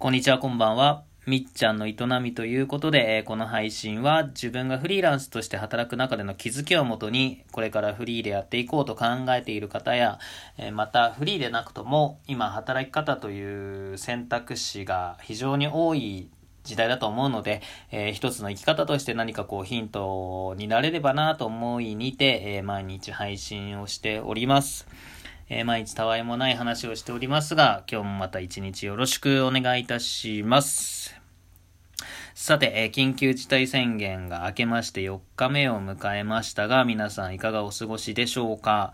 [0.00, 1.02] こんにちは、こんばんは。
[1.26, 10.20] みっちゃんの営みということで、この配信は自分がフリーランスとして働く中での気づきをもとに、これからフリーでやっていこうと考えている方や、
[10.72, 16.30] またフリーでなくとも、今働き方という選択肢が非常に多い
[16.62, 24.86] 時代だと思うので、えー、一つの生き方として何かこうヒントになれればなと思いにて、えー、毎日配信をしております。
[25.50, 31.16] えー、毎日たわいもない話をしておりますが、今日もまた一日よろしくお願いいたします。
[32.34, 38.92] さて、えー、緊急事態宣言が明けまして4日目を迎えましたが、皆さんいかがお過ごしでしょうか？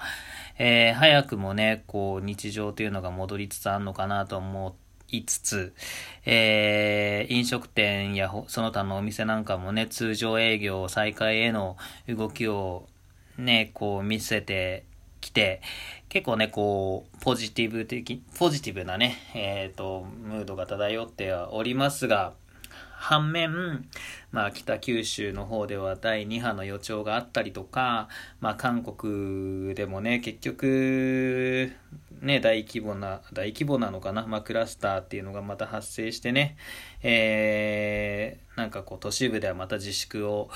[0.58, 5.74] えー、早くもね、こう、日常というのが戻りつつあるのかなと思っていつつ、
[6.24, 11.76] えー、飲食店やその他のお店なんかもね、通常営業再開への
[12.08, 12.88] 動きを
[13.38, 14.84] ね、こう見せて
[15.24, 15.60] きて、
[16.08, 22.34] 結構ね、こう、ポジティブ的、ポジティブなね、えっ、ー、と、ムードが漂ってはおりますが、
[22.96, 23.86] 反面、
[24.32, 28.08] まあ、北九州の方では第2波の予兆があったりとか、
[28.40, 31.72] まあ、韓国でもね、結局、
[32.22, 36.56] ね、大規模な、大規模なのかな、まあ、クラスターっていうのがまた発生してね、
[37.02, 40.48] えー、なんかこう、都市部ではまた自粛を、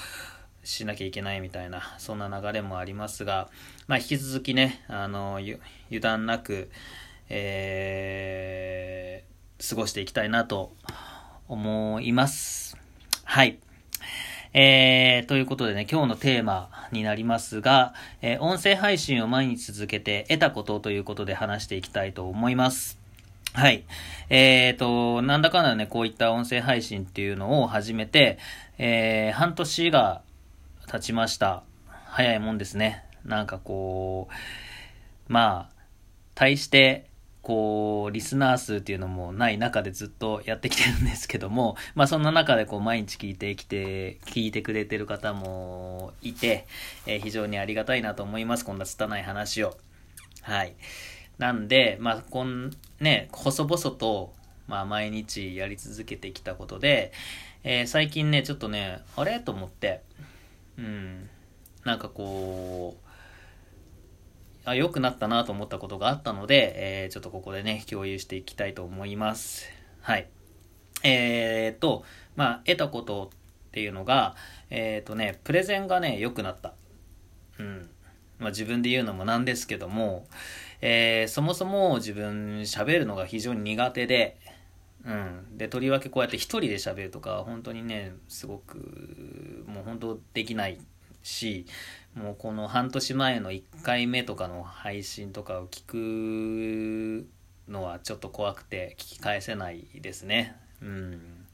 [0.69, 3.49] しなきゃいけないみたいな、そんな流れもありますが、
[3.87, 5.59] まあ、引き続きね、あの、油
[6.01, 6.71] 断なく、
[7.31, 10.75] えー、過ごしていきたいなと
[11.49, 12.77] 思います。
[13.25, 13.59] はい。
[14.53, 22.99] えー、ということでね、今日のテーマになりますが、えー、音声配信を毎日続けて得たことということで話していきたいと思います。
[23.55, 23.85] はい。
[24.29, 28.39] えーと、なんだかんだね、こういった音声配信っていうのを始めて、
[28.77, 30.21] えー、半年が
[30.91, 31.63] 経ちました。
[32.07, 33.05] 早いもんですね。
[33.25, 35.75] なんかこう、まあ、
[36.35, 37.07] 対して、
[37.43, 46.67] こう、リスナー数っていうのもない中でずっとやってきてるんですけども、まあそんな中でこう毎日聞いてきて、聞いてくれてる方もいて、
[47.07, 48.65] えー、非常にありがたいなと思います。
[48.65, 49.77] こんな拙い話を。
[50.43, 50.75] はい。
[51.39, 52.71] なんで、まあこん、
[53.01, 54.35] ね、細々と、
[54.67, 57.13] まあ毎日やり続けてきたことで、
[57.65, 59.41] えー、最近ね、ちょっとね、あれ？
[59.41, 60.03] と思って、
[60.79, 61.29] うん、
[61.85, 63.09] なんかこう、
[64.65, 69.69] あ良くなったなと思ったことがあったので、えー、ちょっとここでね、共有していきたいと思います。
[70.01, 70.29] はい。
[71.03, 72.05] えーと、
[72.37, 73.31] まあ、得たこと
[73.69, 74.37] っていうのが、
[74.71, 76.75] えーとね、プレゼンがね、良くなった。
[77.59, 77.91] うん。
[78.39, 80.27] まあ、自分で言うのもなんですけども、
[80.81, 84.37] えー、そもそも自分喋るのが非常に苦手で、
[85.05, 85.59] うん。
[85.59, 90.81] で、とりわけこうやって一人で喋るとか、本当にね、すごく、もう本当できない
[91.23, 91.67] し、
[92.15, 97.29] もうこの半年前の1回目とかの配信とかを聞く
[97.71, 100.57] のはちょっと怖くて聞き返せないですね。
[100.83, 101.47] うん。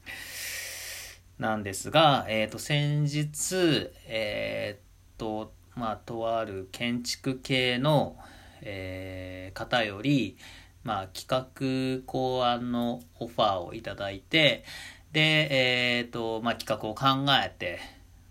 [1.37, 8.17] なんですが、えっ、ー、と、先日、えっ、ー、と、まあ、とある建築系の、
[8.61, 10.37] えー、方より、
[10.85, 14.63] まあ、企画考案のオファーをいただいて、
[15.11, 17.79] で、えっ、ー、と、まあ、企画を考えて、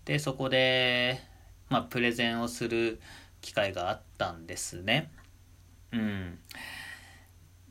[0.05, 1.19] で、そこで、
[1.69, 3.01] まあ、プレゼンをする
[3.41, 5.11] 機会があったんですね。
[5.91, 6.39] うん。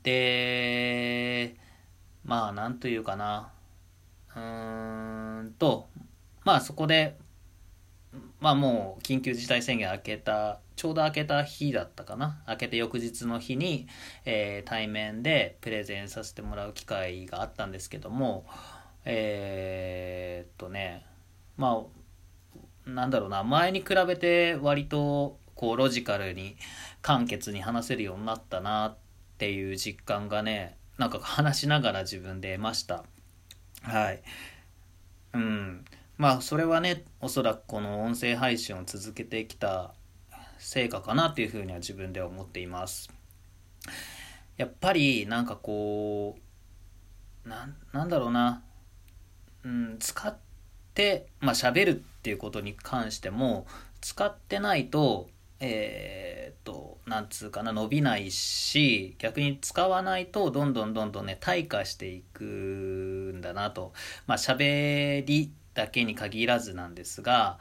[0.03, 1.57] で、
[2.23, 3.53] まあ、なんというかな。
[4.37, 5.89] うーんと、
[6.45, 7.17] まあ、そこで、
[8.41, 12.43] まあもう緊急事態宣言明けた、ちょうど明けた日だったかな。
[12.49, 13.87] 明けて翌日の日に、
[14.25, 18.47] えー、対面でプレゼンさせてもらう機会があったんですけども、
[19.05, 21.07] えー、っとね、
[21.57, 21.85] ま
[22.87, 26.57] あ、なんだろうな、前に比べて割とこうロジカルに
[27.03, 28.97] 簡潔に話せるようになったなっ
[29.39, 33.05] ていう実感がね、なんか話しながら自分で得ました。
[33.83, 34.23] はい。
[35.35, 35.85] うん。
[36.17, 39.95] まあそれはねおそらくこの音声配信を続けてきた
[40.59, 43.11] 成果かなっていうふうには自分では思っています。
[44.57, 46.37] やっぱりなんかこ
[47.45, 48.63] うなんだろうな、
[49.65, 50.37] うん、使っ
[50.95, 53.67] てまあ喋るっていうことに関しても
[54.01, 55.29] 使ってないと
[55.61, 63.93] えー、っとなんつうかな伸びないし逆に使わないとどんどんどんどんね退化していくんだなと。
[64.27, 67.59] まあ喋りだけに限らずなんですが、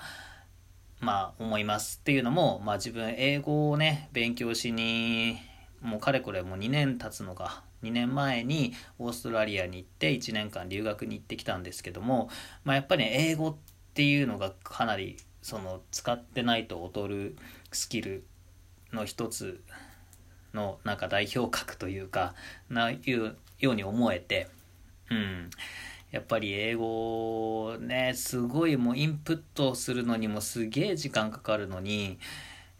[1.04, 2.00] まあ思います。
[2.02, 5.38] っていうのも、まあ自分英語をね、勉強しに、
[5.82, 12.30] もうかれこれもう2年経つのか、2年前にオーストラリアに行って1年間留学に行ってきたんですけども、
[12.64, 13.56] まあやっぱり英語っ
[13.94, 17.36] ていうのがかなりその使ってないと劣る
[17.74, 18.24] スキル
[18.94, 19.62] の一つ
[20.54, 22.34] のなんか代表格というか
[22.70, 24.48] ないうように思えて
[25.12, 25.50] うん。
[26.14, 32.20] やっぱり英語ね、すごいもうインプットするのにもすげえ時間かかるのに、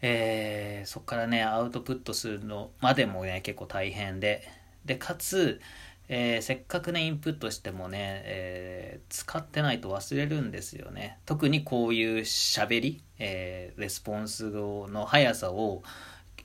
[0.04, 4.48] えー、そっからね、アウトプットするのまでもね、結構大変で。
[4.86, 5.60] で、かつ、
[6.10, 11.18] えー、せっかくね、インプットしてもね、えー、使ってないと忘れるんですよね。
[11.26, 15.82] 特にこういう喋り、えレスポンスの速さを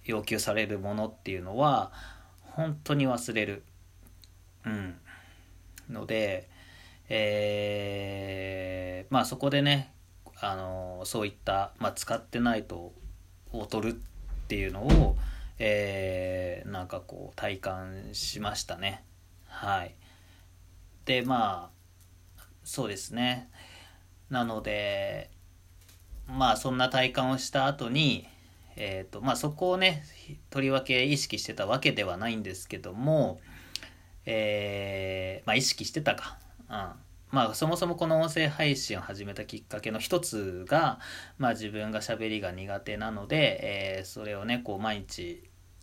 [0.07, 1.93] 要求されるものっていうのは、
[2.41, 3.63] 本当に忘れる。
[4.65, 4.97] うん。
[5.91, 6.49] ので、
[7.09, 9.93] えー、まあそこでね
[10.41, 12.93] あのそういった、まあ、使ってないと
[13.53, 13.95] 劣るっ
[14.49, 15.17] ていうのを、
[15.59, 19.05] えー、なんかこう体感しましたね。
[19.47, 19.95] はい。
[21.05, 21.71] でま
[22.39, 23.51] あそうですね。
[24.31, 25.31] なので
[26.27, 28.27] まあそんな体感をした後に
[28.81, 30.05] えーとまあ、そこをね
[30.51, 33.41] とりわけ意識してたわけではないんですけども、
[34.25, 36.39] えー、まあ意識してたか。
[36.71, 36.93] うん、
[37.31, 40.99] まあそもそもこの音声配信を始めたきっかけの一つが、
[41.39, 43.61] まあ、自分が喋りが苦手なので、
[43.99, 45.43] えー、それをねこう毎日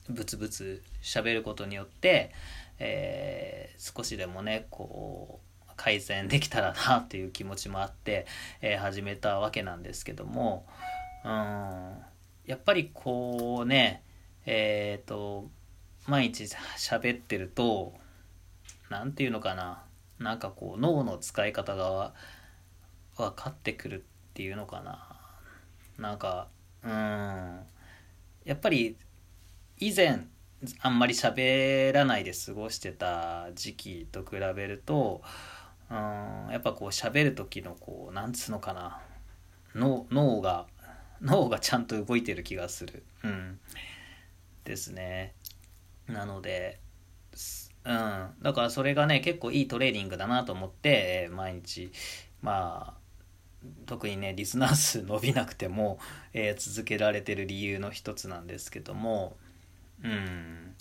[0.09, 2.31] ブツブツ喋ることによって、
[2.79, 8.25] えー、少しでもねこう改善できたらなっていう気持ちもあって、
[8.61, 10.65] えー、始めたわけなんですけども
[11.23, 11.31] うん。
[12.45, 14.03] やっぱりこうね
[14.45, 15.49] えっ、と
[16.07, 16.43] 毎日
[16.77, 17.93] 喋ってると
[18.89, 19.83] 何て言うのかな。
[20.19, 22.13] なんかこう脳の使い方が
[23.17, 25.19] 分かってくるっていうのかな。
[25.97, 26.47] なんか
[26.83, 26.91] うん。
[28.43, 28.97] やっぱり
[29.77, 30.27] 以前
[30.79, 35.21] あんまり喋らないで過ごしてた時期と比べると
[35.89, 35.97] うん
[36.51, 39.01] やっぱこう喋る時のこうなんつうのかな。
[39.73, 40.67] 脳が
[41.21, 43.03] 脳がちゃんと動いてる気がする。
[43.23, 43.59] うん。
[44.63, 45.33] ですね。
[46.07, 46.79] なので
[47.85, 51.91] うん、だからそれがね結構いいトレーニングだなと思って、えー、毎日。
[52.41, 53.05] まあ
[53.85, 55.99] 特にねリスナー数伸びなくても、
[56.33, 59.37] えー、続けられてる理由の一つなんですけども。
[60.03, 60.75] うん。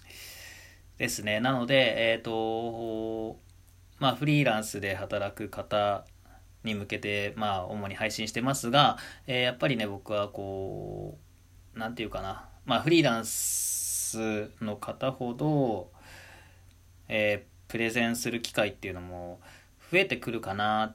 [0.99, 1.41] ですね。
[1.41, 3.39] なのでえっ、ー、と
[3.99, 6.05] まあフリーランスで働く方
[6.63, 8.97] に向けてまあ主に配信してますが、
[9.27, 11.19] えー、やっぱりね僕はこ
[11.75, 12.49] う何て言うかな。
[12.65, 15.91] まあフリーランスの方ほど
[17.09, 19.41] えー、プレゼンする機会っていうのも
[19.91, 20.95] 増えてくるかな。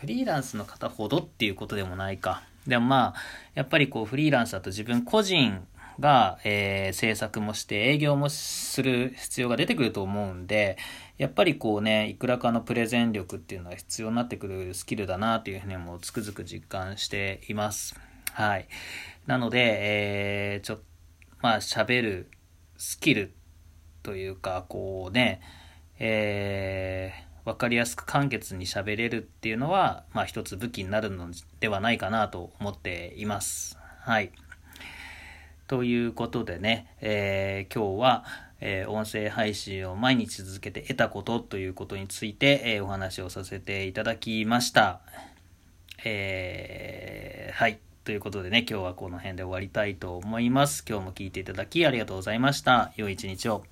[0.00, 2.42] フリーランスの方ほどっていうことでもないか。
[2.66, 3.20] でもまあ
[3.54, 5.66] やっぱりこうフリーランスだと自分個人
[5.98, 10.78] が、えー、制作もして営業もする必要が出てくると思うんで
[11.16, 17.98] やっぱりこうねいくらかのプレゼン力っていうのは必要になってくるスキルだなというふうにもつくづく実感しています。
[18.32, 18.68] はい。
[19.26, 19.58] なので、
[20.54, 20.84] えー、ちょっと
[21.42, 22.30] まあ喋る
[22.76, 23.32] スキル
[24.08, 25.42] というか、こうね、
[25.98, 31.28] えー、分かりやすく簡潔に喋れるっていうのは、まあ一つ武器になるの
[31.60, 33.76] ではないかなと思っています。
[34.00, 34.32] はい。
[35.66, 38.24] ということでね、えー、今日は、
[38.62, 45.00] えー、音声配信を毎日続けて得たことということについて、えー、お話をさせていただきました。
[46.02, 47.78] えー、はい。
[48.04, 50.82] ということでね、今日はこの辺で終わりたいと思います。
[50.88, 52.94] 今日も聞いていただきありがとうございました。
[52.96, 53.64] 良い一日を。